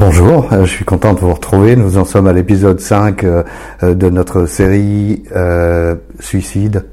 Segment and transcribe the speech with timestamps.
[0.00, 1.76] Bonjour, euh, je suis content de vous retrouver.
[1.76, 3.42] Nous en sommes à l'épisode 5 euh,
[3.82, 5.24] euh, de notre série
[6.20, 6.86] Suicide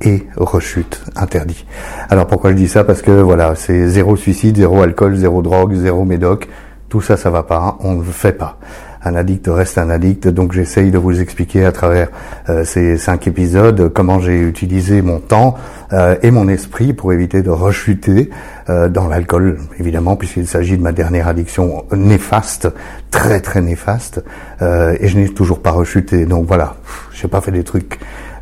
[0.00, 1.64] et rechute interdit.
[2.08, 2.82] Alors pourquoi je dis ça?
[2.82, 6.48] Parce que voilà, c'est zéro suicide, zéro alcool, zéro drogue, zéro médoc.
[6.88, 7.78] Tout ça, ça va pas.
[7.84, 8.58] On ne le fait pas
[9.02, 10.28] un addict reste un addict.
[10.28, 12.08] Donc j'essaye de vous expliquer à travers
[12.48, 15.56] euh, ces cinq épisodes comment j'ai utilisé mon temps
[15.92, 18.30] euh, et mon esprit pour éviter de rechuter
[18.68, 22.68] euh, dans l'alcool, évidemment, puisqu'il s'agit de ma dernière addiction néfaste,
[23.10, 24.22] très très néfaste,
[24.60, 26.26] et je n'ai toujours pas rechuté.
[26.26, 26.76] Donc voilà,
[27.12, 27.98] j'ai pas fait des trucs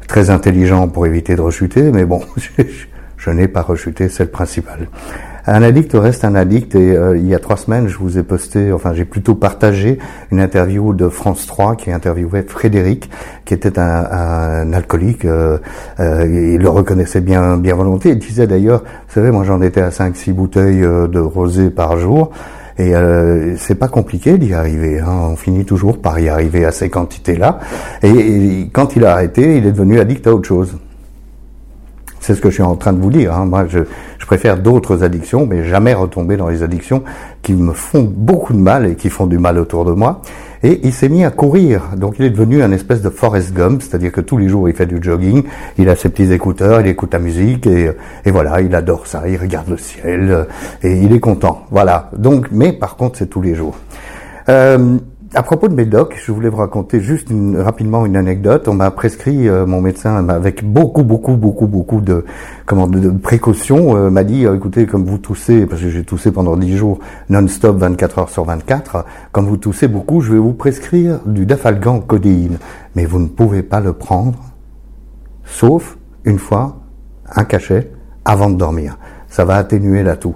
[0.07, 2.21] très intelligents pour éviter de rechuter, mais bon,
[3.17, 4.89] je n'ai pas rechuté, c'est le principal.
[5.51, 8.23] Un addict reste un addict et euh, il y a trois semaines, je vous ai
[8.23, 9.99] posté, enfin j'ai plutôt partagé
[10.31, 13.09] une interview de France 3 qui interviewait Frédéric,
[13.47, 15.57] qui était un, alcoolique, euh,
[16.01, 18.11] euh, il le reconnaissait bien, bien volontiers.
[18.11, 22.31] Il disait d'ailleurs, vous savez, moi j'en étais à 5-6 bouteilles de rosé par jour.
[22.81, 22.93] Et
[23.57, 25.01] c'est pas compliqué d'y arriver.
[25.01, 25.31] Hein.
[25.33, 27.59] On finit toujours par y arriver à ces quantités-là.
[28.05, 30.77] et, quand il a arrêté, il est devenu addict à autre chose.
[32.29, 33.33] C'est ce que je suis en train de vous dire.
[33.33, 33.47] Hein.
[33.47, 33.79] Moi, je,
[34.27, 37.03] préfère d'autres addictions, mais jamais retomber dans les addictions
[37.41, 40.21] qui me font beaucoup de mal et qui font du mal autour de moi.
[40.63, 41.85] Et il s'est mis à courir.
[41.97, 44.75] Donc il est devenu un espèce de Forrest Gump, c'est-à-dire que tous les jours il
[44.75, 45.45] fait du jogging,
[45.79, 47.93] il a ses petits écouteurs, il écoute la musique et,
[48.27, 50.47] et voilà, il adore ça, il regarde le ciel
[50.83, 51.65] et il est content.
[51.71, 52.11] Voilà.
[52.15, 53.79] Donc, mais par contre, c'est tous les jours.
[54.51, 54.99] Euh,
[55.35, 58.67] à propos de médoc, je voulais vous raconter juste rapidement une anecdote.
[58.67, 62.25] On m'a prescrit, euh, mon médecin, avec beaucoup, beaucoup, beaucoup, beaucoup de,
[62.65, 66.33] comment, de, précautions, euh, m'a dit, euh, écoutez, comme vous toussez, parce que j'ai toussé
[66.33, 70.55] pendant 10 jours non-stop, 24 heures sur 24, comme vous toussez beaucoup, je vais vous
[70.55, 72.59] prescrire du dafalgan codéine.
[72.95, 74.39] Mais vous ne pouvez pas le prendre,
[75.45, 76.81] sauf une fois,
[77.35, 77.91] un cachet,
[78.25, 78.99] avant de dormir
[79.39, 80.35] ça va atténuer la toux.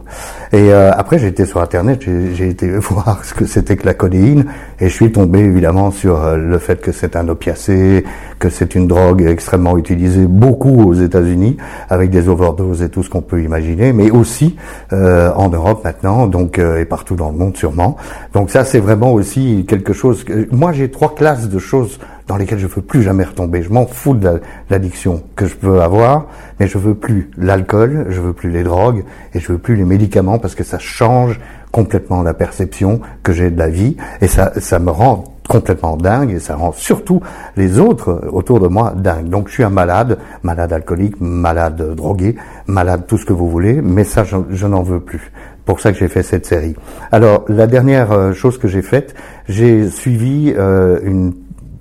[0.52, 3.94] Et euh, après, j'ai été sur Internet, j'ai été voir ce que c'était que la
[3.94, 4.44] codéine,
[4.78, 8.04] et je suis tombé évidemment sur euh, le fait que c'est un opiacé,
[8.38, 11.56] que c'est une drogue extrêmement utilisée beaucoup aux États-Unis,
[11.90, 14.54] avec des overdoses et tout ce qu'on peut imaginer, mais aussi
[14.92, 17.96] euh, en Europe maintenant, donc et partout dans le monde sûrement.
[18.34, 20.22] Donc ça, c'est vraiment aussi quelque chose.
[20.22, 23.62] Que, moi, j'ai trois classes de choses dans lesquelles je veux plus jamais retomber.
[23.62, 24.40] Je m'en fous de
[24.70, 26.26] l'addiction que je peux avoir,
[26.60, 29.84] mais je veux plus l'alcool, je veux plus les drogues et je veux plus les
[29.84, 31.40] médicaments parce que ça change
[31.70, 36.30] complètement la perception que j'ai de la vie et ça, ça me rend complètement dingue
[36.30, 37.20] et ça rend surtout
[37.56, 39.28] les autres autour de moi dingue.
[39.28, 43.82] Donc je suis un malade, malade alcoolique, malade drogué, malade tout ce que vous voulez,
[43.82, 45.32] mais ça je, je n'en veux plus.
[45.64, 46.74] Pour ça que j'ai fait cette série.
[47.12, 49.14] Alors la dernière euh, chose que j'ai faite,
[49.48, 51.32] j'ai suivi euh, une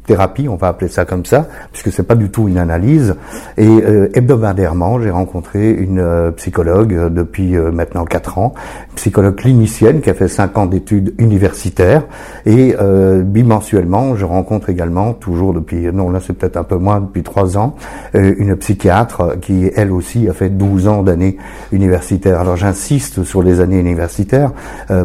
[0.05, 3.15] thérapie, on va appeler ça comme ça, puisque c'est pas du tout une analyse.
[3.57, 8.53] Et euh, hebdomadairement, j'ai rencontré une euh, psychologue euh, depuis maintenant quatre ans,
[8.95, 12.03] psychologue clinicienne qui a fait cinq ans d'études universitaires.
[12.45, 12.75] Et
[13.23, 17.57] bimensuellement, je rencontre également, toujours depuis, non là c'est peut-être un peu moins, depuis trois
[17.57, 17.75] ans,
[18.13, 21.37] une psychiatre qui elle aussi a fait 12 ans d'années
[21.71, 22.39] universitaires.
[22.39, 24.51] Alors j'insiste sur les années universitaires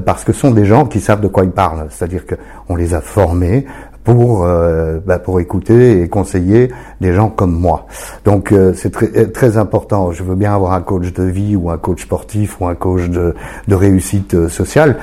[0.05, 2.95] parce que ce sont des gens qui savent de quoi ils parlent, c'est-à-dire qu'on les
[2.95, 3.67] a formés,
[4.07, 7.87] pour euh, bah, pour écouter et conseiller des gens comme moi.
[8.25, 10.13] Donc euh, c'est très euh, très important.
[10.13, 13.09] Je veux bien avoir un coach de vie ou un coach sportif ou un coach
[13.09, 13.35] de,
[13.67, 14.99] de réussite sociale,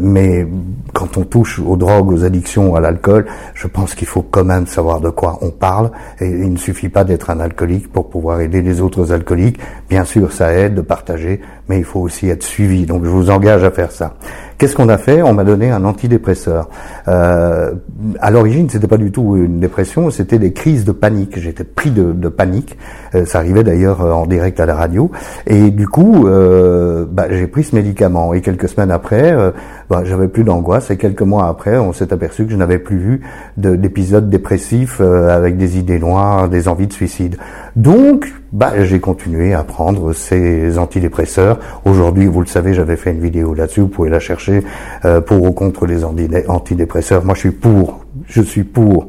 [0.00, 0.46] mais
[0.92, 3.24] quand on touche aux drogues, aux addictions, à l'alcool,
[3.54, 5.90] je pense qu'il faut quand même savoir de quoi on parle.
[6.20, 9.58] Et il ne suffit pas d'être un alcoolique pour pouvoir aider les autres alcooliques.
[9.88, 12.84] Bien sûr, ça aide de partager, mais il faut aussi être suivi.
[12.84, 14.14] Donc je vous engage à faire ça.
[14.64, 16.70] Qu'est-ce qu'on a fait On m'a donné un antidépresseur.
[17.06, 17.74] Euh,
[18.18, 21.38] à l'origine, c'était pas du tout une dépression, c'était des crises de panique.
[21.38, 22.78] J'étais pris de, panique.
[23.14, 25.10] Euh, ça arrivait d'ailleurs euh, en direct à la radio.
[25.46, 28.32] Et du coup, euh, bah, j'ai pris ce médicament.
[28.32, 29.50] Et quelques semaines après, euh,
[29.90, 30.90] bah, j'avais plus d'angoisse.
[30.90, 33.20] Et quelques mois après, on s'est aperçu que je n'avais plus vu
[33.56, 37.36] d'épisodes dépressifs avec des idées noires, des envies de suicide.
[37.76, 41.58] Donc, bah, j'ai continué à prendre ces antidépresseurs.
[41.84, 44.62] Aujourd'hui, vous le savez, j'avais fait une vidéo là-dessus, vous pouvez la chercher,
[45.04, 47.24] euh, pour ou contre les antidépresseurs.
[47.24, 48.04] Moi, je suis pour.
[48.26, 49.08] Je suis pour.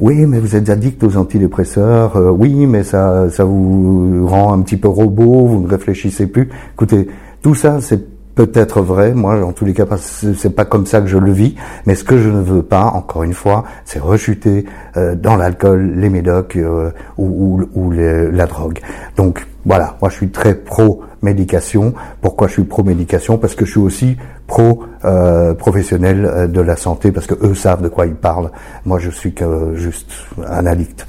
[0.00, 2.16] Oui, mais vous êtes addict aux antidépresseurs.
[2.16, 6.48] Euh, oui, mais ça, ça vous rend un petit peu robot, vous ne réfléchissez plus.
[6.72, 7.06] Écoutez,
[7.42, 8.02] tout ça, c'est
[8.46, 9.12] peut-être vrai.
[9.12, 11.56] Moi, en tous les cas, c'est pas comme ça que je le vis.
[11.84, 14.64] Mais ce que je ne veux pas, encore une fois, c'est rechuter
[14.96, 17.60] euh, dans l'alcool, les médocs euh, ou,
[17.92, 18.80] la drogue.
[19.16, 21.92] Donc voilà, moi je suis très pro médication.
[22.22, 24.16] Pourquoi je suis pro médication Parce que je suis aussi
[24.46, 28.50] pro euh, professionnel de la santé, parce que eux savent de quoi ils parlent.
[28.86, 29.34] Moi, je suis
[29.74, 30.12] juste
[30.48, 31.06] un addict.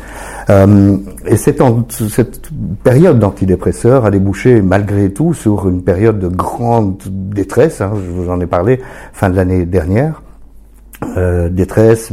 [0.51, 1.62] Euh, et cette,
[2.09, 2.50] cette
[2.83, 8.30] période d'antidépresseurs a débouché malgré tout sur une période de grande détresse, hein, je vous
[8.30, 8.81] en ai parlé,
[9.13, 10.21] fin de l'année dernière,
[11.18, 12.12] euh, détresse,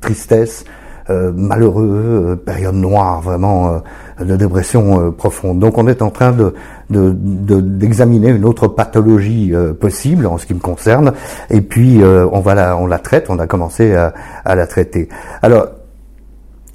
[0.00, 0.64] tristesse,
[1.10, 3.82] euh, malheureux, euh, période noire, vraiment
[4.20, 5.58] euh, de dépression profonde.
[5.58, 6.54] Donc on est en train de
[6.90, 11.12] d'examiner une autre pathologie possible en ce qui me concerne,
[11.48, 14.12] et puis on va la on la traite, on a commencé à,
[14.44, 15.08] à la traiter.
[15.40, 15.68] Alors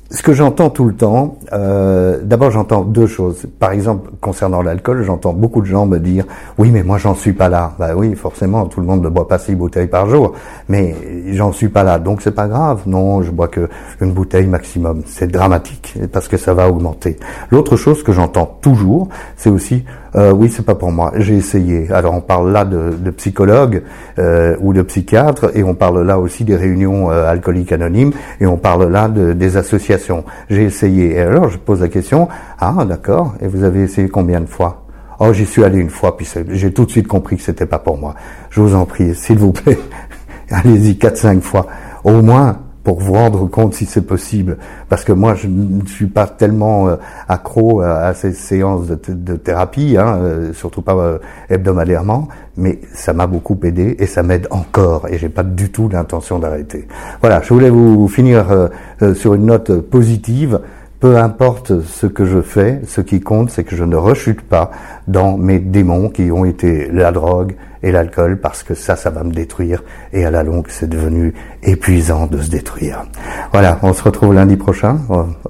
[0.09, 3.45] ce que j'entends tout le temps, euh, d'abord j'entends deux choses.
[3.59, 6.25] Par exemple, concernant l'alcool, j'entends beaucoup de gens me dire
[6.57, 7.73] oui, mais moi j'en suis pas là.
[7.77, 10.33] Bah oui, forcément, tout le monde ne boit pas six bouteilles par jour,
[10.69, 10.95] mais
[11.31, 12.83] j'en suis pas là, donc c'est pas grave.
[12.85, 13.69] Non, je bois que
[13.99, 15.03] une bouteille maximum.
[15.05, 17.17] C'est dramatique parce que ça va augmenter.
[17.51, 19.83] L'autre chose que j'entends toujours, c'est aussi
[20.15, 21.11] euh, oui, c'est pas pour moi.
[21.17, 21.91] J'ai essayé.
[21.91, 23.83] Alors on parle là de, de psychologues
[24.19, 28.45] euh, ou de psychiatres, et on parle là aussi des réunions euh, alcooliques anonymes, et
[28.45, 30.23] on parle là de, des associations.
[30.49, 31.15] J'ai essayé.
[31.15, 32.27] Et alors je pose la question
[32.59, 33.35] ah d'accord.
[33.41, 34.83] Et vous avez essayé combien de fois?
[35.19, 37.79] Oh, j'y suis allé une fois, puis j'ai tout de suite compris que c'était pas
[37.79, 38.13] pour moi.
[38.51, 39.79] Je vous en prie, s'il vous plaît,
[40.51, 41.65] allez-y quatre cinq fois,
[42.03, 44.55] au moins pour vous rendre compte si c'est possible.
[44.87, 46.95] Parce que moi, je ne suis pas tellement euh,
[47.27, 51.17] accro à, ces séances de, thérapie, hein, euh, surtout pas euh,
[51.49, 55.09] hebdomadairement, mais ça m'a beaucoup aidé et ça m'aide encore.
[55.09, 56.87] Et j'ai pas du tout l'intention d'arrêter.
[57.19, 58.69] Voilà, je voulais vous finir
[59.15, 60.61] sur une note positive.
[60.99, 64.71] Peu importe ce que je fais, ce qui compte, c'est que je ne rechute pas
[65.07, 69.23] dans mes démons qui ont été la drogue et l'alcool, parce que ça, ça va
[69.23, 69.83] me détruire.
[70.11, 73.05] Et à la longue, c'est devenu épuisant de se détruire.
[73.51, 74.97] Voilà, on se retrouve lundi prochain.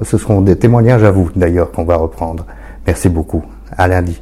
[0.02, 2.46] Ce seront des témoignages à vous, d'ailleurs, qu'on va reprendre.
[2.86, 3.44] Merci beaucoup.
[3.78, 4.22] À lundi.